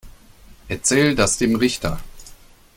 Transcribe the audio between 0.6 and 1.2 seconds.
Erzähl